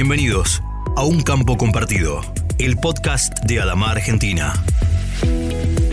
Bienvenidos 0.00 0.62
a 0.94 1.02
Un 1.02 1.22
Campo 1.22 1.56
Compartido, 1.56 2.20
el 2.60 2.76
podcast 2.76 3.36
de 3.46 3.58
Adama 3.60 3.90
Argentina. 3.90 4.52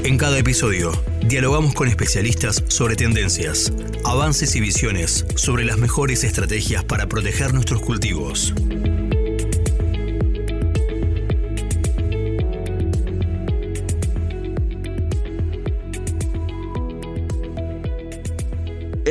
En 0.03 0.19
cada 0.19 0.37
episodio, 0.37 0.91
dialogamos 1.25 1.73
con 1.73 1.87
especialistas 1.87 2.63
sobre 2.67 2.95
tendencias, 2.95 3.73
avances 4.03 4.55
y 4.55 4.59
visiones 4.59 5.25
sobre 5.37 5.65
las 5.65 5.79
mejores 5.79 6.23
estrategias 6.23 6.83
para 6.83 7.07
proteger 7.07 7.55
nuestros 7.55 7.81
cultivos. 7.81 8.53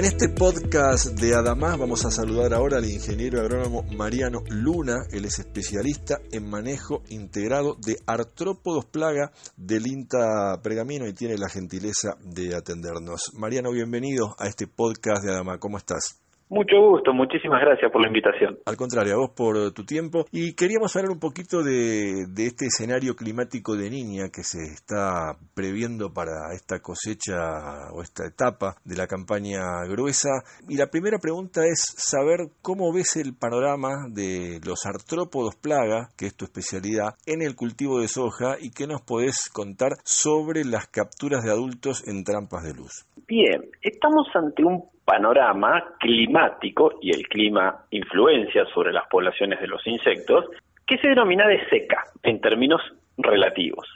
En 0.05 0.09
este 0.09 0.29
podcast 0.29 1.19
de 1.19 1.35
Adamás 1.35 1.79
vamos 1.79 2.05
a 2.05 2.11
saludar 2.11 2.53
ahora 2.53 2.77
al 2.77 2.85
ingeniero 2.85 3.41
agrónomo 3.41 3.85
Mariano 3.85 4.43
Luna. 4.51 5.07
Él 5.11 5.25
es 5.25 5.39
especialista 5.39 6.19
en 6.31 6.47
manejo 6.47 7.03
integrado 7.09 7.79
de 7.83 7.97
artrópodos 8.05 8.85
plaga 8.85 9.33
del 9.57 9.87
INTA 9.87 10.61
Pergamino 10.63 11.09
y 11.09 11.15
tiene 11.15 11.39
la 11.39 11.49
gentileza 11.49 12.19
de 12.23 12.55
atendernos. 12.55 13.33
Mariano, 13.33 13.73
bienvenido 13.73 14.37
a 14.39 14.47
este 14.47 14.67
podcast 14.67 15.25
de 15.25 15.33
Adamás. 15.33 15.57
¿Cómo 15.59 15.79
estás? 15.79 16.24
Mucho 16.49 16.77
gusto, 16.79 17.13
muchísimas 17.13 17.61
gracias 17.63 17.91
por 17.91 18.03
la 18.03 18.09
invitación. 18.09 18.59
Al 18.67 18.77
contrario, 18.77 19.15
a 19.15 19.19
vos 19.19 19.31
por 19.31 19.73
tu 19.73 19.85
tiempo. 19.85 20.27
Y 20.31 20.55
queríamos 20.55 20.95
hablar 20.95 21.11
un 21.11 21.19
poquito 21.19 21.63
de, 21.63 22.27
de, 22.29 22.47
este 22.47 22.67
escenario 22.67 23.17
climático 23.17 23.77
de 23.77 23.91
niña 23.91 24.29
que 24.33 24.43
se 24.43 24.63
está 24.63 25.37
previendo 25.55 26.13
para 26.13 26.53
esta 26.55 26.81
cosecha 26.81 27.91
o 27.93 28.03
esta 28.03 28.27
etapa 28.27 28.77
de 28.85 28.97
la 28.97 29.07
campaña 29.07 29.85
gruesa. 29.89 30.45
Y 30.69 30.77
la 30.77 30.89
primera 30.89 31.19
pregunta 31.19 31.63
es 31.65 31.81
saber 31.97 32.51
cómo 32.61 32.93
ves 32.93 33.17
el 33.17 33.35
panorama 33.35 34.07
de 34.11 34.61
los 34.65 34.85
artrópodos 34.87 35.57
plaga, 35.57 36.09
que 36.17 36.27
es 36.27 36.37
tu 36.37 36.45
especialidad, 36.45 37.15
en 37.27 37.43
el 37.43 37.57
cultivo 37.57 38.01
de 38.01 38.09
soja 38.09 38.57
y 38.61 38.71
qué 38.71 38.87
nos 38.87 39.03
podés 39.03 39.49
contar 39.53 39.93
sobre 40.05 40.65
las 40.65 40.89
capturas 40.89 41.43
de 41.43 41.51
adultos 41.51 42.07
en 42.07 42.23
trampas 42.23 42.65
de 42.65 42.75
luz. 42.75 43.07
Bien, 43.27 43.65
estamos 43.83 44.29
ante 44.35 44.63
un 44.63 44.94
panorama 45.05 45.85
climático, 46.01 46.95
y 47.01 47.11
el 47.11 47.27
clima 47.29 47.85
influencia 47.91 48.65
sobre 48.67 48.93
las 48.93 49.07
poblaciones 49.09 49.61
de 49.61 49.67
los 49.67 49.87
insectos, 49.87 50.47
que 50.87 50.99
se 50.99 51.09
denomina 51.09 51.47
de 51.47 51.67
seca 51.69 52.05
en 52.23 52.41
términos 52.41 52.81
relativos. 53.19 53.87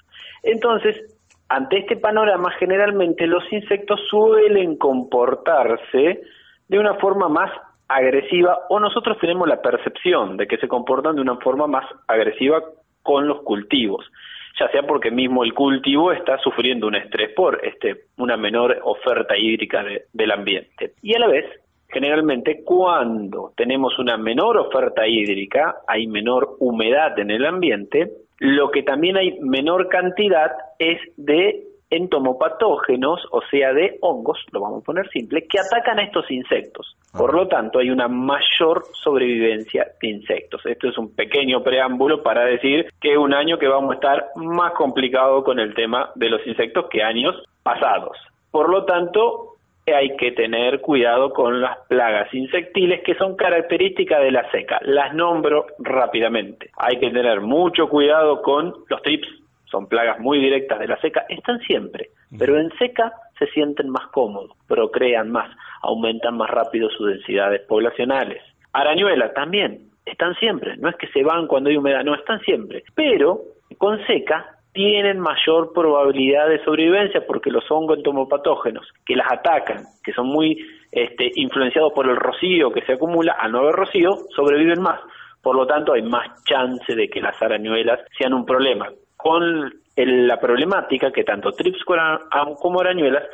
Entonces, 0.42 0.96
ante 1.48 1.78
este 1.78 1.96
panorama, 1.96 2.50
generalmente 2.58 3.26
los 3.26 3.44
insectos 3.52 4.00
suelen 4.08 4.76
comportarse 4.76 6.20
de 6.68 6.78
una 6.78 6.94
forma 6.94 7.28
más 7.28 7.50
agresiva 7.88 8.58
o 8.68 8.78
nosotros 8.78 9.16
tenemos 9.18 9.48
la 9.48 9.62
percepción 9.62 10.36
de 10.36 10.46
que 10.46 10.58
se 10.58 10.68
comportan 10.68 11.16
de 11.16 11.22
una 11.22 11.36
forma 11.36 11.66
más 11.66 11.86
agresiva 12.06 12.62
con 13.02 13.26
los 13.26 13.40
cultivos 13.42 14.04
ya 14.58 14.68
sea 14.70 14.82
porque 14.82 15.10
mismo 15.10 15.44
el 15.44 15.54
cultivo 15.54 16.12
está 16.12 16.38
sufriendo 16.38 16.86
un 16.86 16.96
estrés 16.96 17.32
por 17.34 17.64
este, 17.64 18.04
una 18.16 18.36
menor 18.36 18.78
oferta 18.82 19.36
hídrica 19.36 19.84
del 20.12 20.30
ambiente. 20.30 20.92
Y 21.02 21.14
a 21.14 21.18
la 21.18 21.28
vez, 21.28 21.44
generalmente 21.88 22.62
cuando 22.64 23.52
tenemos 23.56 23.98
una 23.98 24.16
menor 24.16 24.58
oferta 24.58 25.06
hídrica, 25.06 25.76
hay 25.86 26.06
menor 26.06 26.56
humedad 26.58 27.18
en 27.18 27.30
el 27.30 27.46
ambiente, 27.46 28.10
lo 28.38 28.70
que 28.70 28.82
también 28.82 29.16
hay 29.16 29.38
menor 29.40 29.88
cantidad 29.88 30.52
es 30.78 31.00
de 31.16 31.67
entomopatógenos, 31.90 33.26
o 33.30 33.40
sea, 33.50 33.72
de 33.72 33.98
hongos, 34.00 34.38
lo 34.52 34.60
vamos 34.60 34.82
a 34.82 34.84
poner 34.84 35.08
simple, 35.10 35.46
que 35.46 35.58
atacan 35.58 35.98
a 35.98 36.04
estos 36.04 36.30
insectos. 36.30 36.96
Por 37.12 37.34
lo 37.34 37.48
tanto, 37.48 37.78
hay 37.78 37.90
una 37.90 38.08
mayor 38.08 38.84
sobrevivencia 38.92 39.86
de 40.00 40.08
insectos. 40.08 40.64
Esto 40.66 40.88
es 40.88 40.98
un 40.98 41.14
pequeño 41.14 41.62
preámbulo 41.62 42.22
para 42.22 42.44
decir 42.44 42.92
que 43.00 43.12
es 43.12 43.18
un 43.18 43.32
año 43.32 43.58
que 43.58 43.68
vamos 43.68 43.92
a 43.92 43.94
estar 43.94 44.26
más 44.36 44.72
complicado 44.72 45.42
con 45.42 45.58
el 45.58 45.74
tema 45.74 46.10
de 46.14 46.28
los 46.28 46.46
insectos 46.46 46.86
que 46.90 47.02
años 47.02 47.34
pasados. 47.62 48.16
Por 48.50 48.68
lo 48.68 48.84
tanto, 48.84 49.56
hay 49.92 50.16
que 50.16 50.32
tener 50.32 50.80
cuidado 50.80 51.32
con 51.32 51.60
las 51.60 51.78
plagas 51.88 52.32
insectiles 52.32 53.02
que 53.04 53.14
son 53.14 53.36
características 53.36 54.20
de 54.20 54.30
la 54.30 54.50
seca. 54.50 54.78
Las 54.82 55.14
nombro 55.14 55.66
rápidamente. 55.78 56.70
Hay 56.76 56.98
que 56.98 57.10
tener 57.10 57.40
mucho 57.40 57.88
cuidado 57.88 58.42
con 58.42 58.74
los 58.88 59.02
trips, 59.02 59.28
son 59.70 59.86
plagas 59.88 60.18
muy 60.18 60.38
directas 60.38 60.78
de 60.78 60.88
la 60.88 61.00
seca, 61.00 61.24
están 61.28 61.60
siempre, 61.60 62.10
pero 62.38 62.58
en 62.58 62.70
seca 62.78 63.12
se 63.38 63.46
sienten 63.48 63.88
más 63.90 64.06
cómodos, 64.08 64.56
procrean 64.66 65.30
más, 65.30 65.50
aumentan 65.82 66.36
más 66.36 66.50
rápido 66.50 66.90
sus 66.90 67.08
densidades 67.08 67.62
poblacionales. 67.66 68.42
Arañuelas 68.72 69.34
también, 69.34 69.90
están 70.04 70.34
siempre, 70.36 70.76
no 70.78 70.88
es 70.88 70.96
que 70.96 71.08
se 71.08 71.22
van 71.22 71.46
cuando 71.46 71.70
hay 71.70 71.76
humedad, 71.76 72.04
no, 72.04 72.14
están 72.14 72.40
siempre, 72.40 72.82
pero 72.94 73.40
con 73.76 74.04
seca 74.06 74.58
tienen 74.72 75.18
mayor 75.18 75.72
probabilidad 75.72 76.48
de 76.48 76.62
sobrevivencia 76.64 77.26
porque 77.26 77.50
los 77.50 77.68
hongos 77.70 77.98
entomopatógenos 77.98 78.86
que 79.04 79.16
las 79.16 79.30
atacan, 79.30 79.84
que 80.04 80.12
son 80.12 80.28
muy 80.28 80.56
este, 80.92 81.30
influenciados 81.34 81.92
por 81.92 82.08
el 82.08 82.16
rocío 82.16 82.70
que 82.70 82.82
se 82.82 82.92
acumula, 82.92 83.32
al 83.32 83.52
no 83.52 83.58
haber 83.58 83.74
rocío, 83.74 84.10
sobreviven 84.34 84.80
más. 84.80 85.00
Por 85.42 85.56
lo 85.56 85.66
tanto, 85.66 85.92
hay 85.92 86.02
más 86.02 86.44
chance 86.44 86.94
de 86.94 87.08
que 87.08 87.20
las 87.20 87.40
arañuelas 87.42 88.00
sean 88.18 88.34
un 88.34 88.44
problema 88.44 88.88
con 89.18 89.74
la 89.96 90.40
problemática 90.40 91.10
que 91.10 91.24
tanto 91.24 91.52
trips 91.52 91.84
como 91.84 92.80
arañuelas 92.80 93.24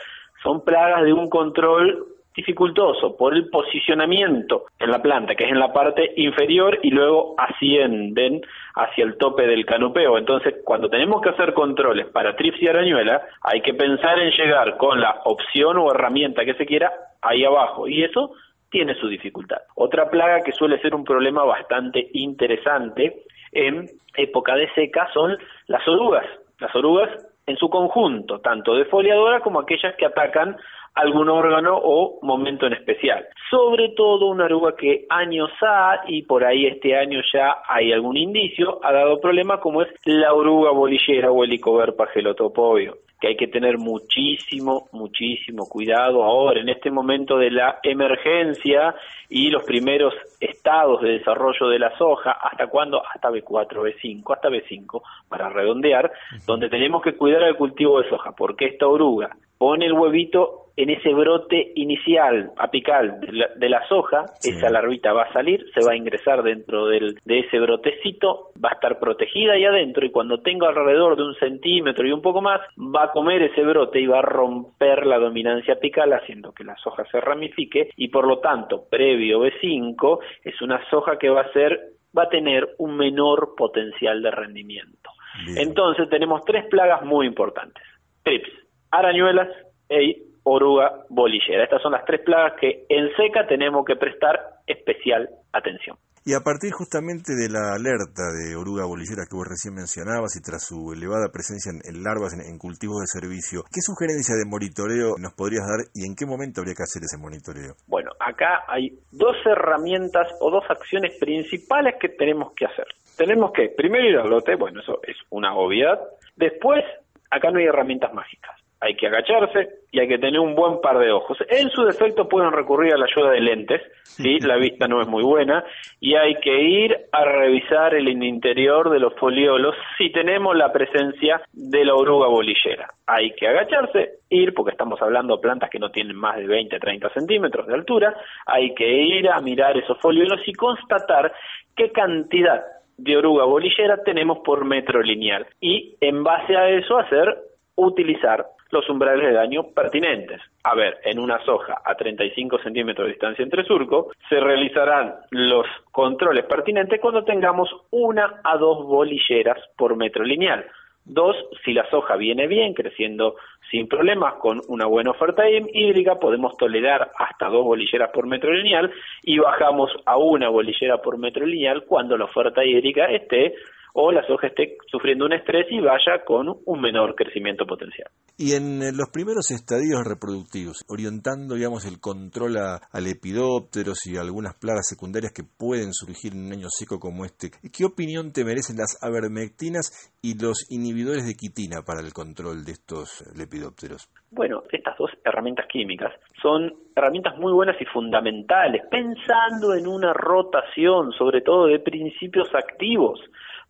son 0.43 0.65
plagas 0.65 1.05
de 1.05 1.13
un 1.13 1.29
control 1.29 2.07
dificultoso 2.35 3.17
por 3.17 3.35
el 3.35 3.49
posicionamiento 3.49 4.65
en 4.81 4.91
la 4.91 5.01
planta, 5.01 5.35
que 5.37 5.45
es 5.45 5.53
en 5.53 5.61
la 5.61 5.73
parte 5.73 6.15
inferior 6.17 6.81
y 6.83 6.91
luego 6.91 7.35
ascienden 7.39 8.41
hacia 8.75 9.05
el 9.05 9.17
tope 9.19 9.47
del 9.47 9.65
canopeo. 9.65 10.19
Entonces, 10.19 10.55
cuando 10.65 10.89
tenemos 10.89 11.23
que 11.23 11.29
hacer 11.29 11.55
controles 11.55 12.07
para 12.07 12.35
trips 12.35 12.61
y 12.61 12.67
arañuelas, 12.67 13.23
hay 13.43 13.61
que 13.61 13.75
pensar 13.75 14.19
en 14.19 14.33
llegar 14.33 14.77
con 14.79 15.01
la 15.01 15.21
opción 15.25 15.79
o 15.79 15.93
herramienta 15.93 16.45
que 16.45 16.55
se 16.55 16.67
quiera 16.67 16.93
ahí 17.23 17.45
abajo 17.45 17.87
y 17.87 18.03
eso 18.03 18.33
tiene 18.71 18.95
su 18.95 19.09
dificultad. 19.09 19.59
Otra 19.75 20.11
plaga 20.11 20.43
que 20.43 20.53
suele 20.53 20.81
ser 20.81 20.95
un 20.95 21.05
problema 21.05 21.45
bastante 21.45 22.09
interesante 22.13 23.25
en 23.53 23.87
época 24.17 24.55
de 24.57 24.69
seca 24.75 25.09
son 25.13 25.37
las 25.67 25.87
orugas. 25.87 26.27
Las 26.59 26.75
orugas 26.75 27.11
en 27.47 27.57
su 27.57 27.69
conjunto, 27.69 28.41
tanto 28.41 28.75
de 28.75 28.87
foliadora 28.87 29.41
como 29.41 29.61
aquellas 29.61 29.95
que 29.97 30.07
atacan 30.07 30.57
algún 30.95 31.29
órgano 31.29 31.77
o 31.77 32.19
momento 32.23 32.67
en 32.67 32.75
especial. 32.75 33.27
Sobre 33.51 33.91
todo 33.91 34.27
una 34.27 34.45
oruga 34.45 34.75
que 34.77 35.07
años 35.11 35.51
ha, 35.63 36.03
y 36.07 36.23
por 36.23 36.45
ahí 36.45 36.67
este 36.67 36.97
año 36.97 37.21
ya 37.33 37.57
hay 37.69 37.93
algún 37.93 38.17
indicio, 38.17 38.81
ha 38.83 38.93
dado 38.93 39.21
problema 39.21 39.61
como 39.61 39.83
es 39.83 39.89
la 40.05 40.33
oruga 40.33 40.71
bolillera 40.71 41.31
o 41.31 41.45
helicoverpa 41.45 42.07
gelotopobio 42.07 42.99
que 43.25 43.29
hay 43.29 43.37
que 43.37 43.47
tener 43.47 43.79
muchísimo, 43.79 44.89
muchísimo 44.93 45.67
cuidado 45.67 46.23
ahora, 46.23 46.61
en 46.61 46.69
este 46.69 46.91
momento 46.91 47.39
de 47.39 47.51
la 47.51 47.79
emergencia 47.83 48.95
y 49.31 49.49
los 49.49 49.65
primeros 49.65 50.13
estados 50.41 51.01
de 51.01 51.19
desarrollo 51.19 51.69
de 51.69 51.79
la 51.79 51.97
soja, 51.97 52.33
¿hasta 52.33 52.67
cuándo? 52.67 53.03
Hasta 53.15 53.31
B4, 53.31 53.73
B5, 53.81 54.35
hasta 54.35 54.51
B5, 54.51 55.01
para 55.29 55.49
redondear, 55.49 56.13
donde 56.47 56.69
tenemos 56.69 57.03
que 57.03 57.15
cuidar 57.15 57.45
el 57.45 57.57
cultivo 57.57 58.03
de 58.03 58.11
soja, 58.11 58.33
porque 58.37 58.67
esta 58.67 58.87
oruga 58.87 59.35
pone 59.57 59.87
el 59.87 59.95
huevito 59.95 60.64
en 60.77 60.91
ese 60.91 61.13
brote 61.13 61.73
inicial 61.77 62.51
apical 62.57 63.21
de 63.21 63.69
la, 63.69 63.87
soja, 63.89 64.25
esa 64.43 64.71
larvita 64.71 65.13
va 65.13 65.25
a 65.25 65.33
salir, 65.33 65.65
se 65.73 65.85
va 65.85 65.93
a 65.93 65.97
ingresar 65.97 66.43
dentro 66.43 66.87
del, 66.87 67.19
de 67.25 67.41
ese 67.41 67.59
brotecito, 67.61 68.51
va 68.63 68.71
a 68.71 68.75
estar 68.75 68.99
protegida 68.99 69.53
ahí 69.53 69.65
adentro 69.65 70.05
y 70.05 70.11
cuando 70.11 70.41
tenga 70.41 70.69
alrededor 70.69 71.17
de 71.17 71.23
un 71.23 71.35
centímetro 71.37 72.07
y 72.07 72.13
un 72.13 72.23
poco 72.23 72.41
más, 72.41 72.61
va 72.77 73.05
a 73.05 73.13
comer 73.13 73.43
ese 73.43 73.63
brote 73.63 74.01
y 74.01 74.07
va 74.07 74.19
a 74.19 74.23
romper 74.23 75.07
la 75.07 75.19
dominancia 75.19 75.75
apical 75.75 76.13
haciendo 76.13 76.53
que 76.53 76.65
la 76.65 76.77
soja 76.77 77.05
se 77.07 77.21
ramifique 77.21 77.91
y 77.97 78.09
por 78.09 78.27
lo 78.27 78.39
tanto, 78.41 78.85
previo 78.91 79.45
B5, 79.45 80.19
es 80.43 80.61
una 80.61 80.81
soja 80.91 81.19
que 81.19 81.31
va 81.31 81.43
a 81.43 81.53
ser 81.53 81.95
va 82.17 82.25
a 82.25 82.29
tener 82.29 82.77
un 82.79 82.97
menor 82.97 83.55
potencial 83.57 84.23
de 84.23 84.31
rendimiento. 84.31 85.11
Entonces 85.57 86.09
tenemos 86.09 86.45
tres 86.45 86.65
plagas 86.67 87.03
muy 87.03 87.27
importantes. 87.27 87.83
Trips, 88.23 88.49
arañuelas 88.93 89.49
e 89.89 90.23
oruga 90.45 91.05
bolillera. 91.09 91.65
Estas 91.65 91.83
son 91.83 91.93
las 91.93 92.05
tres 92.05 92.21
plagas 92.25 92.55
que 92.61 92.87
en 92.89 93.09
seca 93.17 93.47
tenemos 93.47 93.85
que 93.85 93.97
prestar 93.97 94.39
especial 94.67 95.29
atención. 95.53 95.97
Y 96.27 96.33
a 96.33 96.41
partir 96.41 96.73
justamente 96.73 97.37
de 97.37 97.53
la 97.53 97.77
alerta 97.77 98.33
de 98.33 98.57
oruga 98.57 98.89
bolillera 98.89 99.29
que 99.29 99.37
vos 99.37 99.45
recién 99.45 99.77
mencionabas 99.77 100.33
y 100.33 100.41
tras 100.41 100.65
su 100.65 100.97
elevada 100.97 101.29
presencia 101.29 101.69
en, 101.69 102.01
larvas 102.01 102.33
en, 102.33 102.57
cultivos 102.57 103.05
de 103.05 103.13
servicio, 103.13 103.61
¿qué 103.69 103.85
sugerencia 103.85 104.33
de 104.33 104.49
monitoreo 104.49 105.21
nos 105.21 105.37
podrías 105.37 105.69
dar 105.69 105.85
y 105.93 106.09
en 106.09 106.17
qué 106.17 106.25
momento 106.25 106.65
habría 106.65 106.73
que 106.73 106.89
hacer 106.89 107.05
ese 107.05 107.21
monitoreo? 107.21 107.77
Bueno, 107.85 108.09
acá 108.17 108.65
hay 108.73 108.97
dos 109.13 109.37
herramientas 109.45 110.33
o 110.41 110.49
dos 110.49 110.65
acciones 110.71 111.13
principales 111.21 112.01
que 112.01 112.09
tenemos 112.09 112.57
que 112.57 112.73
hacer. 112.73 112.89
Tenemos 113.21 113.53
que 113.53 113.77
primero 113.77 114.09
ir 114.09 114.17
al 114.17 114.31
lote, 114.33 114.57
bueno, 114.57 114.81
eso 114.81 115.05
es 115.05 115.21
una 115.29 115.53
obviedad. 115.53 116.01
Después, 116.37 116.81
acá 117.29 117.51
no 117.51 117.59
hay 117.59 117.67
herramientas 117.69 118.15
mágicas 118.15 118.64
hay 118.81 118.97
que 118.97 119.07
agacharse 119.07 119.69
y 119.91 120.01
hay 120.01 120.09
que 120.09 120.19
tener 120.19 120.41
un 120.41 120.55
buen 120.55 120.81
par 120.81 120.99
de 120.99 121.11
ojos. 121.11 121.39
En 121.49 121.71
su 121.71 121.85
defecto 121.85 122.29
pueden 122.29 122.53
recurrir 122.53 122.93
a 122.93 122.99
la 122.99 123.07
ayuda 123.07 123.31
de 123.31 123.41
lentes, 123.41 123.81
si 124.03 124.41
la 124.41 124.57
vista 124.57 124.89
no 124.89 125.01
es 125.01 125.09
muy 125.09 125.23
buena, 125.23 125.65
y 126.01 126.15
hay 126.15 126.35
que 126.41 126.61
ir 126.61 126.97
a 127.13 127.25
revisar 127.25 127.95
el 127.95 128.09
interior 128.09 128.91
de 128.91 129.01
los 129.01 129.15
foliolos 129.15 129.75
si 129.97 130.11
tenemos 130.11 130.57
la 130.57 130.73
presencia 130.73 131.41
de 131.53 131.85
la 131.85 131.95
oruga 131.95 132.27
bolillera. 132.27 132.91
Hay 133.07 133.33
que 133.33 133.49
agacharse, 133.49 134.19
ir, 134.29 134.53
porque 134.53 134.73
estamos 134.73 135.01
hablando 135.01 135.37
de 135.37 135.43
plantas 135.43 135.71
que 135.71 135.79
no 135.79 135.91
tienen 135.91 136.17
más 136.17 136.37
de 136.37 136.47
20, 136.47 136.79
30 136.79 137.09
centímetros 137.11 137.67
de 137.67 137.75
altura, 137.75 138.15
hay 138.47 138.75
que 138.75 138.87
ir 138.87 139.29
a 139.31 139.41
mirar 139.41 139.77
esos 139.77 139.99
foliolos 140.01 140.41
y 140.47 140.53
constatar 140.53 141.33
qué 141.77 141.91
cantidad 141.91 142.63
de 142.97 143.17
oruga 143.17 143.45
bolillera 143.45 144.03
tenemos 144.05 144.39
por 144.45 144.65
metro 144.65 145.03
lineal 145.03 145.47
y 145.61 145.97
en 146.01 146.23
base 146.23 146.57
a 146.57 146.69
eso 146.71 146.99
hacer 146.99 147.37
utilizar 147.77 148.47
los 148.71 148.89
umbrales 148.89 149.27
de 149.27 149.33
daño 149.33 149.69
pertinentes. 149.75 150.41
A 150.65 150.75
ver, 150.75 150.99
en 151.05 151.19
una 151.19 151.43
soja 151.45 151.81
a 151.85 151.95
35 151.95 152.59
centímetros 152.59 153.07
de 153.07 153.13
distancia 153.13 153.43
entre 153.43 153.65
surco, 153.65 154.13
se 154.29 154.41
realizarán 154.41 155.15
los 155.31 155.67
controles 155.93 156.45
pertinentes 156.45 157.01
cuando 157.01 157.25
tengamos 157.25 157.69
una 157.91 158.41
a 158.43 158.57
dos 158.57 158.85
bolilleras 158.85 159.59
por 159.77 159.97
metro 159.97 160.25
lineal. 160.25 160.65
Dos, 161.07 161.37
si 161.65 161.75
la 161.75 161.89
soja 161.91 162.17
viene 162.17 162.47
bien, 162.47 162.73
creciendo 162.73 163.37
sin 163.71 163.87
problemas, 163.89 164.35
con 164.35 164.63
una 164.69 164.87
buena 164.87 165.11
oferta 165.11 165.45
hídrica, 165.49 166.19
podemos 166.19 166.57
tolerar 166.57 167.11
hasta 167.19 167.49
dos 167.49 167.63
bolilleras 167.63 168.11
por 168.11 168.27
metro 168.27 168.53
lineal 168.53 168.91
y 169.23 169.39
bajamos 169.39 169.91
a 170.07 170.17
una 170.17 170.49
bolillera 170.49 171.03
por 171.03 171.19
metro 171.19 171.45
lineal 171.45 171.85
cuando 171.85 172.17
la 172.17 172.25
oferta 172.25 172.65
hídrica 172.65 173.05
esté 173.07 173.55
o 173.97 174.11
la 174.11 174.27
soja 174.27 174.49
esté 174.49 174.77
sufriendo 174.91 175.25
un 175.25 175.33
estrés 175.33 175.67
y 175.71 175.81
vaya 175.81 176.25
con 176.27 176.49
un 176.65 176.81
menor 176.81 177.15
crecimiento 177.15 177.65
potencial. 177.65 178.11
Y 178.37 178.53
en 178.55 178.83
eh, 178.83 178.91
los 178.93 179.09
primeros 179.13 179.53
estadios 179.53 180.03
reproductivos, 180.05 180.83
orientando, 180.89 181.55
digamos, 181.55 181.87
el 181.87 182.01
control 182.01 182.57
a, 182.57 182.81
a 182.91 183.01
lepidópteros 183.01 184.05
y 184.07 184.17
algunas 184.17 184.55
plagas 184.59 184.89
secundarias 184.89 185.33
que 185.33 185.45
pueden 185.45 185.93
surgir 185.93 186.33
en 186.33 186.47
un 186.47 186.53
año 186.53 186.67
seco 186.69 186.99
como 186.99 187.25
este, 187.25 187.51
¿qué 187.71 187.85
opinión 187.85 188.33
te 188.33 188.45
merecen 188.45 188.79
las 188.79 188.99
avermectinas 189.01 190.13
y 190.21 190.35
los 190.43 190.67
inhibidores 190.71 191.25
de 191.25 191.35
quitina 191.35 191.83
para 191.87 192.01
el 192.01 192.13
control 192.13 192.65
de 192.65 192.73
estos 192.73 193.23
lepidópteros? 193.39 194.11
Bueno, 194.33 194.65
estas 194.73 194.99
dos 194.99 195.13
herramientas 195.25 195.67
químicas 195.71 196.13
son 196.43 196.75
herramientas 196.97 197.39
muy 197.39 197.53
buenas 197.53 197.81
y 197.81 197.85
fundamentales, 197.85 198.83
pensando 198.91 199.75
en 199.75 199.87
una 199.87 200.13
rotación, 200.13 201.13
sobre 201.13 201.43
todo 201.43 201.67
de 201.67 201.79
principios 201.79 202.49
activos 202.53 203.21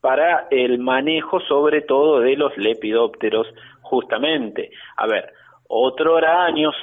para 0.04 0.48
el 0.50 0.80
manejo 0.80 1.40
sobre 1.40 1.80
todo 1.80 2.20
de 2.20 2.36
los 2.36 2.54
lepidópteros 2.58 3.46
justamente. 3.80 4.70
A 4.98 5.06
ver, 5.06 5.32
otro 5.66 6.18
años, 6.18 6.74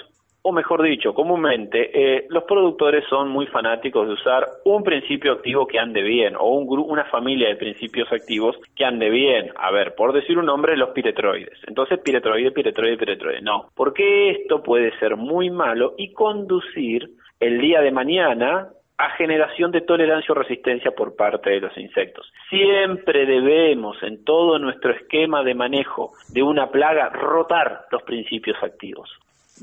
o 0.41 0.51
mejor 0.51 0.81
dicho, 0.81 1.13
comúnmente, 1.13 1.91
eh, 1.93 2.25
los 2.29 2.45
productores 2.45 3.03
son 3.07 3.29
muy 3.29 3.45
fanáticos 3.45 4.07
de 4.07 4.15
usar 4.15 4.47
un 4.65 4.81
principio 4.83 5.33
activo 5.33 5.67
que 5.67 5.77
ande 5.77 6.01
bien, 6.01 6.35
o 6.35 6.49
un 6.49 6.79
una 6.79 7.05
familia 7.11 7.49
de 7.49 7.57
principios 7.57 8.11
activos 8.11 8.55
que 8.75 8.85
ande 8.85 9.11
bien. 9.11 9.51
A 9.55 9.69
ver, 9.69 9.93
por 9.93 10.13
decir 10.13 10.39
un 10.39 10.47
nombre, 10.47 10.75
los 10.75 10.89
piretroides. 10.89 11.59
Entonces, 11.67 11.99
piretroide, 11.99 12.49
piretroide, 12.49 12.97
piretroide. 12.97 13.41
No, 13.43 13.67
porque 13.75 14.31
esto 14.31 14.63
puede 14.63 14.97
ser 14.97 15.15
muy 15.15 15.51
malo 15.51 15.93
y 15.95 16.11
conducir 16.11 17.07
el 17.39 17.61
día 17.61 17.81
de 17.81 17.91
mañana 17.91 18.69
a 19.01 19.09
generación 19.17 19.71
de 19.71 19.81
tolerancia 19.81 20.31
o 20.31 20.35
resistencia 20.35 20.91
por 20.91 21.15
parte 21.15 21.49
de 21.49 21.59
los 21.59 21.75
insectos. 21.75 22.31
Siempre 22.49 23.25
debemos 23.25 23.97
en 24.03 24.23
todo 24.23 24.59
nuestro 24.59 24.91
esquema 24.91 25.43
de 25.43 25.55
manejo 25.55 26.11
de 26.29 26.43
una 26.43 26.69
plaga 26.69 27.09
rotar 27.09 27.85
los 27.91 28.03
principios 28.03 28.61
activos. 28.61 29.09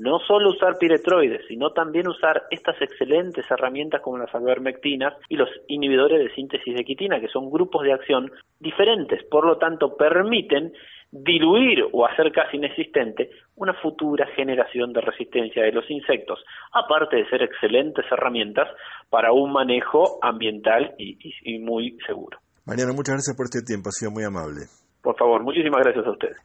No 0.01 0.19
solo 0.19 0.51
usar 0.51 0.77
piretroides, 0.79 1.47
sino 1.47 1.71
también 1.71 2.09
usar 2.09 2.45
estas 2.51 2.81
excelentes 2.83 3.49
herramientas 3.49 4.01
como 4.01 4.19
las 4.19 4.33
alvermectinas 4.35 5.15
y 5.29 5.37
los 5.37 5.49
inhibidores 5.69 6.19
de 6.19 6.35
síntesis 6.35 6.75
de 6.75 6.85
quitina, 6.85 7.21
que 7.21 7.29
son 7.29 7.49
grupos 7.49 7.85
de 7.85 7.93
acción 7.93 8.31
diferentes, 8.59 9.23
por 9.25 9.47
lo 9.47 9.57
tanto 9.57 9.97
permiten 9.97 10.73
diluir 11.11 11.85
o 11.93 12.07
hacer 12.07 12.33
casi 12.33 12.57
inexistente 12.57 13.31
una 13.57 13.75
futura 13.75 14.27
generación 14.37 14.93
de 14.93 15.01
resistencia 15.01 15.63
de 15.63 15.73
los 15.73 15.89
insectos, 15.91 16.39
aparte 16.73 17.17
de 17.17 17.29
ser 17.29 17.43
excelentes 17.43 18.05
herramientas 18.11 18.69
para 19.09 19.33
un 19.33 19.53
manejo 19.53 20.19
ambiental 20.23 20.95
y, 20.99 21.59
muy 21.59 21.97
seguro. 22.07 22.39
Mariano, 22.67 22.93
muchas 22.95 23.15
gracias 23.15 23.37
por 23.37 23.47
este 23.47 23.63
tiempo, 23.65 23.89
ha 23.89 23.93
sido 23.93 24.11
muy 24.11 24.25
amable. 24.25 24.67
Por 25.03 25.17
favor, 25.17 25.43
muchísimas 25.43 25.83
gracias 25.83 26.07
a 26.07 26.11
ustedes. 26.11 26.37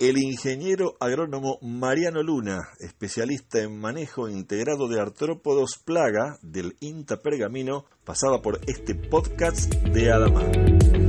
El 0.00 0.16
ingeniero 0.16 0.92
agrónomo 1.00 1.58
Mariano 1.60 2.22
Luna, 2.22 2.58
especialista 2.78 3.60
en 3.60 3.80
manejo 3.80 4.28
integrado 4.28 4.88
de 4.88 5.00
artrópodos 5.00 5.82
plaga 5.84 6.36
del 6.40 6.74
INTA 6.80 7.16
Pergamino, 7.20 7.84
pasaba 8.04 8.40
por 8.40 8.60
este 8.68 8.94
podcast 8.94 9.74
de 9.74 10.12
Adama. 10.12 11.07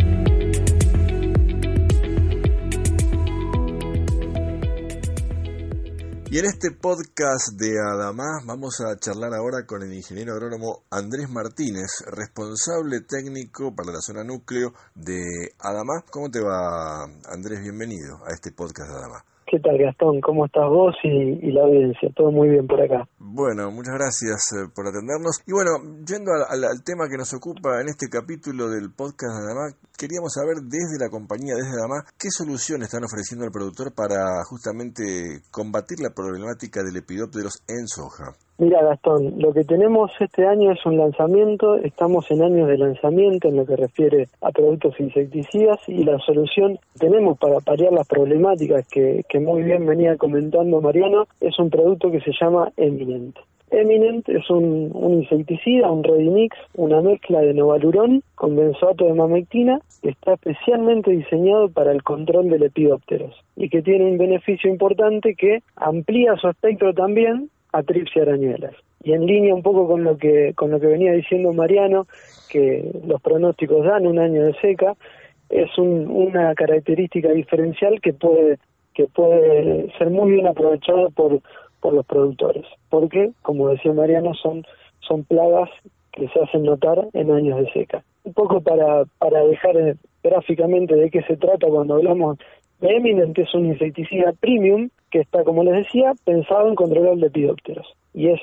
Y 6.31 6.37
en 6.37 6.45
este 6.45 6.69
podcast 6.69 7.57
de 7.57 7.73
Adamás 7.79 8.43
vamos 8.45 8.75
a 8.81 8.95
charlar 8.99 9.33
ahora 9.33 9.65
con 9.65 9.81
el 9.81 9.91
ingeniero 9.91 10.33
agrónomo 10.33 10.83
Andrés 10.91 11.27
Martínez, 11.27 11.87
responsable 12.05 13.01
técnico 13.01 13.73
para 13.75 13.91
la 13.91 13.99
zona 13.99 14.23
núcleo 14.23 14.71
de 14.93 15.23
Adamás. 15.57 16.03
¿Cómo 16.11 16.29
te 16.29 16.39
va, 16.39 17.05
Andrés? 17.33 17.61
Bienvenido 17.63 18.23
a 18.27 18.31
este 18.31 18.51
podcast 18.51 18.91
de 18.91 18.97
Adamás. 18.97 19.23
¿Qué 19.49 19.57
tal, 19.59 19.79
Gastón? 19.79 20.21
¿Cómo 20.21 20.45
estás 20.45 20.69
vos 20.69 20.93
y, 21.01 21.51
la 21.51 21.63
audiencia? 21.63 22.07
Todo 22.15 22.29
muy 22.31 22.49
bien 22.49 22.67
por 22.67 22.79
acá. 22.79 23.09
Bueno, 23.17 23.71
muchas 23.71 23.95
gracias 23.97 24.37
eh, 24.53 24.69
por 24.75 24.85
atendernos. 24.85 25.41
Y 25.47 25.53
bueno, 25.53 26.05
yendo 26.05 26.29
al, 26.47 26.83
tema 26.85 27.09
que 27.09 27.17
nos 27.17 27.33
ocupa 27.33 27.81
en 27.81 27.89
este 27.89 28.09
capítulo 28.09 28.69
del 28.69 28.93
podcast 28.93 29.33
de 29.33 29.49
Adamás, 29.49 29.73
queríamos 29.97 30.33
saber 30.37 30.61
desde 30.69 31.01
la 31.01 31.09
compañía, 31.09 31.55
desde 31.55 31.81
Adamás, 31.81 32.13
qué 32.19 32.29
soluciones 32.29 32.93
están 32.93 33.03
ofreciendo 33.05 33.43
el 33.43 33.51
productor 33.51 33.89
para 33.95 34.21
justamente 34.45 35.41
combatir 35.49 35.97
la 35.99 36.13
problemática 36.13 36.83
de 36.83 36.93
lepidópteros 36.93 37.63
en 37.65 37.87
soja. 37.87 38.37
Mira, 38.59 38.83
Gastón, 38.83 39.35
lo 39.38 39.53
que 39.53 39.63
tenemos 39.63 40.11
este 40.19 40.45
año 40.45 40.73
es 40.73 40.85
un 40.85 40.97
lanzamiento, 40.97 41.77
estamos 41.77 42.29
en 42.29 42.41
años 42.41 42.67
de 42.67 42.77
lanzamiento 42.77 43.47
en 43.47 43.56
lo 43.56 43.65
que 43.65 43.77
refiere 43.77 44.27
a 44.41 44.51
productos 44.51 45.00
insecticidas 45.00 45.79
y 45.88 46.03
la 46.03 46.19
solución 46.19 46.77
que 46.91 47.07
tenemos 47.07 47.39
para 47.39 47.61
paliar 47.61 47.94
las 47.94 48.06
problemáticas 48.06 48.85
que, 48.89 49.23
que 49.29 49.39
muy 49.39 49.63
bien 49.63 49.85
venía 49.85 50.17
comentando 50.17 50.81
Mariano 50.81 51.25
es 51.39 51.57
un 51.57 51.69
producto 51.69 52.11
que 52.11 52.19
se 52.19 52.33
llama 52.38 52.69
Eminent. 52.75 53.38
Eminent 53.71 54.27
es 54.27 54.50
un, 54.50 54.91
insecticida, 55.09 55.89
un 55.89 56.03
Redimix, 56.03 56.57
una 56.75 57.01
mezcla 57.01 57.39
de 57.39 57.54
novalurón 57.54 58.23
con 58.35 58.57
benzoato 58.57 59.06
de 59.06 59.13
mamectina 59.13 59.80
que 60.01 60.09
está 60.09 60.33
especialmente 60.33 61.11
diseñado 61.11 61.69
para 61.69 61.94
el 61.94 62.04
control 62.04 62.49
de 62.49 62.59
lepidópteros 62.59 63.35
y 63.56 63.69
que 63.69 63.81
tiene 63.81 64.11
un 64.11 64.18
beneficio 64.18 64.69
importante 64.69 65.35
que 65.35 65.59
amplía 65.78 66.35
su 66.35 66.49
espectro 66.49 66.94
también 66.94 67.49
a 67.71 67.83
trips 67.83 68.11
y 68.16 68.19
arañuelas. 68.19 68.73
Y 69.04 69.14
en 69.14 69.26
línea 69.26 69.56
un 69.56 69.64
poco 69.64 69.88
con 69.88 70.04
lo 70.04 70.18
que 70.18 70.54
con 70.56 70.71
lo 70.71 70.80
que 70.80 70.88
venía 70.88 71.14
diciendo 71.14 71.54
Mariano, 71.54 72.07
que 72.49 72.92
los 73.06 73.21
pronósticos 73.21 73.85
dan 73.85 74.07
un 74.07 74.19
año 74.19 74.45
de 74.45 74.54
seca, 74.59 74.95
es 75.49 75.69
una 75.78 76.54
característica 76.56 77.30
diferencial 77.30 78.02
que 78.02 78.14
puede 78.14 78.59
que 78.94 79.06
puede 79.06 79.92
ser 79.97 80.09
muy 80.09 80.31
bien 80.31 80.47
aprovechado 80.47 81.09
por 81.11 81.42
por 81.80 81.94
los 81.94 82.06
productores, 82.06 82.66
porque 82.90 83.31
como 83.42 83.69
decía 83.69 83.94
Mariano 83.94 84.33
son 84.33 84.66
son 84.99 85.23
plagas 85.23 85.69
que 86.11 86.28
se 86.28 86.40
hacen 86.42 86.64
notar 86.64 87.07
en 87.14 87.31
años 87.31 87.59
de 87.59 87.71
seca. 87.71 88.04
Un 88.26 88.33
poco 88.33 88.59
para 88.61 89.06
para 89.18 89.45
dejar 89.45 89.95
gráficamente 90.21 90.95
de 90.95 91.09
qué 91.09 91.21
se 91.23 91.38
trata 91.38 91.68
cuando 91.68 91.95
hablamos 91.95 92.38
Eminent 92.81 93.38
es 93.38 93.54
un 93.54 93.66
insecticida 93.66 94.33
premium 94.40 94.90
que 95.12 95.19
está, 95.19 95.44
como 95.44 95.64
les 95.64 95.86
decía, 95.86 96.14
pensado 96.24 96.69
en 96.69 96.76
controlar 96.76 97.18
lepidópteros 97.18 97.95
y 98.14 98.30
es 98.30 98.42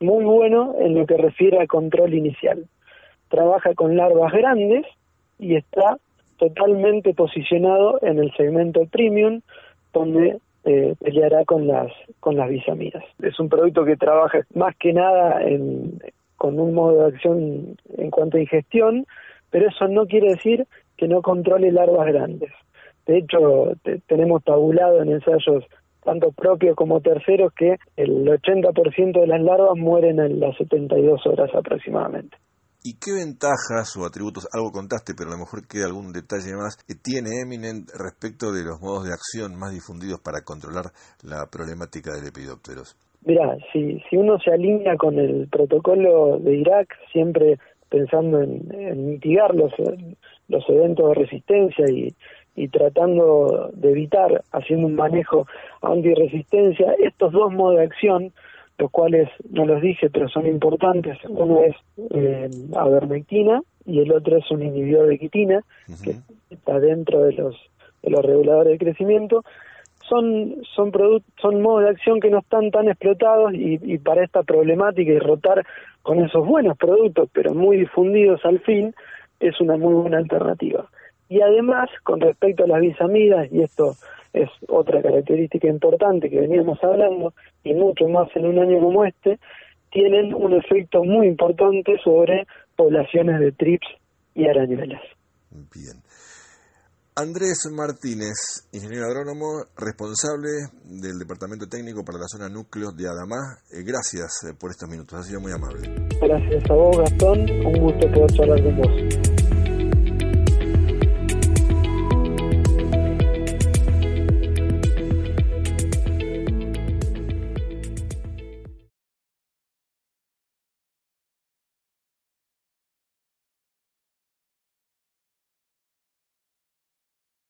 muy 0.00 0.24
bueno 0.24 0.74
en 0.78 0.94
lo 0.94 1.06
que 1.06 1.16
refiere 1.16 1.58
al 1.58 1.68
control 1.68 2.14
inicial. 2.14 2.66
Trabaja 3.28 3.74
con 3.74 3.96
larvas 3.96 4.32
grandes 4.32 4.86
y 5.38 5.56
está 5.56 5.98
totalmente 6.38 7.14
posicionado 7.14 7.98
en 8.02 8.18
el 8.18 8.32
segmento 8.36 8.86
premium 8.86 9.40
donde 9.92 10.38
eh, 10.64 10.94
peleará 11.02 11.44
con 11.44 11.66
las 11.66 11.92
con 12.20 12.36
las 12.36 12.48
bisaminas. 12.48 13.04
Es 13.22 13.38
un 13.38 13.48
producto 13.48 13.84
que 13.84 13.96
trabaja 13.96 14.40
más 14.54 14.76
que 14.76 14.92
nada 14.92 15.42
en, 15.42 15.98
con 16.36 16.58
un 16.58 16.74
modo 16.74 17.02
de 17.02 17.14
acción 17.14 17.76
en 17.96 18.10
cuanto 18.10 18.36
a 18.36 18.40
ingestión, 18.40 19.06
pero 19.50 19.68
eso 19.68 19.88
no 19.88 20.06
quiere 20.06 20.30
decir 20.30 20.66
que 20.96 21.08
no 21.08 21.22
controle 21.22 21.72
larvas 21.72 22.06
grandes. 22.08 22.50
De 23.06 23.18
hecho, 23.18 23.72
tenemos 24.08 24.42
tabulado 24.44 25.02
en 25.02 25.12
ensayos 25.12 25.64
tanto 26.06 26.30
propios 26.32 26.76
como 26.76 27.00
terceros 27.00 27.52
que 27.52 27.76
el 27.96 28.26
80% 28.26 29.20
de 29.20 29.26
las 29.26 29.42
larvas 29.42 29.76
mueren 29.76 30.20
en 30.20 30.40
las 30.40 30.56
72 30.56 31.20
horas 31.26 31.50
aproximadamente. 31.54 32.36
¿Y 32.82 32.94
qué 33.02 33.10
ventajas 33.12 33.96
o 33.98 34.06
atributos, 34.06 34.46
algo 34.54 34.70
contaste, 34.70 35.14
pero 35.18 35.30
a 35.30 35.34
lo 35.34 35.42
mejor 35.42 35.66
queda 35.66 35.86
algún 35.86 36.12
detalle 36.12 36.54
más, 36.54 36.78
que 36.86 36.94
tiene 36.94 37.42
Eminent 37.42 37.90
respecto 37.90 38.52
de 38.52 38.62
los 38.62 38.78
modos 38.80 39.10
de 39.10 39.12
acción 39.12 39.58
más 39.58 39.74
difundidos 39.74 40.22
para 40.22 40.46
controlar 40.46 40.94
la 41.26 41.50
problemática 41.50 42.14
del 42.14 42.30
lepidópteros? 42.30 42.94
Mira, 43.26 43.58
si, 43.72 43.98
si 44.08 44.16
uno 44.16 44.38
se 44.38 44.54
alinea 44.54 44.94
con 44.96 45.18
el 45.18 45.48
protocolo 45.48 46.38
de 46.38 46.58
Irak, 46.58 46.94
siempre 47.10 47.58
pensando 47.90 48.40
en, 48.40 48.62
mitigar 49.10 49.52
los, 49.52 49.72
los 50.46 50.64
eventos 50.68 51.08
de 51.08 51.14
resistencia 51.14 51.84
y, 51.90 52.14
y 52.56 52.68
tratando 52.68 53.70
de 53.74 53.90
evitar, 53.90 54.42
haciendo 54.50 54.86
un 54.86 54.96
manejo 54.96 55.46
antirresistencia, 55.82 56.94
estos 56.98 57.32
dos 57.32 57.52
modos 57.52 57.76
de 57.76 57.84
acción, 57.84 58.32
los 58.78 58.90
cuales 58.90 59.28
no 59.50 59.66
los 59.66 59.80
dije, 59.82 60.10
pero 60.10 60.28
son 60.28 60.46
importantes, 60.46 61.18
uno 61.28 61.60
es 61.62 61.76
eh, 62.10 62.50
avermectina 62.74 63.62
y 63.84 64.00
el 64.00 64.12
otro 64.12 64.38
es 64.38 64.50
un 64.50 64.62
inhibidor 64.62 65.06
de 65.06 65.18
quitina, 65.18 65.60
que 66.02 66.16
está 66.50 66.80
dentro 66.80 67.24
de 67.24 67.32
los, 67.34 67.54
de 68.02 68.10
los 68.10 68.24
reguladores 68.24 68.72
de 68.72 68.84
crecimiento, 68.84 69.44
son 70.08 70.56
son 70.74 70.92
son 71.40 71.62
modos 71.62 71.84
de 71.84 71.90
acción 71.90 72.20
que 72.20 72.30
no 72.30 72.38
están 72.38 72.70
tan 72.70 72.88
explotados 72.88 73.52
y, 73.52 73.78
y, 73.82 73.98
para 73.98 74.24
esta 74.24 74.42
problemática 74.42 75.12
y 75.12 75.18
rotar 75.18 75.66
con 76.02 76.24
esos 76.24 76.46
buenos 76.46 76.76
productos 76.78 77.28
pero 77.32 77.54
muy 77.54 77.78
difundidos 77.78 78.44
al 78.44 78.60
fin 78.60 78.94
es 79.40 79.60
una 79.60 79.76
muy 79.76 79.94
buena 79.94 80.18
alternativa 80.18 80.88
y 81.28 81.40
además 81.40 81.88
con 82.02 82.20
respecto 82.20 82.64
a 82.64 82.68
las 82.68 82.80
bisamidas 82.80 83.50
y 83.52 83.62
esto 83.62 83.94
es 84.32 84.48
otra 84.68 85.02
característica 85.02 85.68
importante 85.68 86.30
que 86.30 86.40
veníamos 86.40 86.82
hablando 86.82 87.32
y 87.64 87.74
mucho 87.74 88.06
más 88.08 88.28
en 88.36 88.46
un 88.46 88.58
año 88.58 88.80
como 88.80 89.04
este 89.04 89.38
tienen 89.90 90.34
un 90.34 90.52
efecto 90.52 91.02
muy 91.04 91.26
importante 91.26 91.96
sobre 92.04 92.46
poblaciones 92.76 93.40
de 93.40 93.52
trips 93.52 93.88
y 94.34 94.46
arañuelas 94.46 95.02
bien 95.50 96.02
Andrés 97.18 97.64
Martínez, 97.72 98.68
ingeniero 98.72 99.06
agrónomo, 99.06 99.64
responsable 99.74 100.68
del 100.84 101.16
Departamento 101.16 101.64
Técnico 101.66 102.04
para 102.04 102.18
la 102.18 102.28
zona 102.28 102.50
núcleo 102.50 102.92
de 102.92 103.08
Adamá. 103.08 103.56
Eh, 103.72 103.80
gracias 103.80 104.44
eh, 104.44 104.52
por 104.52 104.68
estos 104.68 104.86
minutos, 104.86 105.20
ha 105.20 105.22
sido 105.22 105.40
muy 105.40 105.50
amable. 105.50 105.88
Gracias 106.20 106.70
a 106.70 106.74
vos, 106.74 106.94
Gastón. 106.98 107.40
Un 107.40 107.80
gusto 107.80 108.12
poder 108.12 108.30
charlar 108.36 108.62
con 108.62 108.76
vos. 108.76 109.05